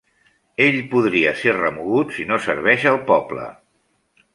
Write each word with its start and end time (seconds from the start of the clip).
El 0.67 0.77
podria 0.93 1.35
ser 1.43 1.55
remogut 1.59 2.19
si 2.19 2.29
no 2.33 2.43
serveix 2.49 2.91
al 2.95 3.03
poble. 3.15 3.51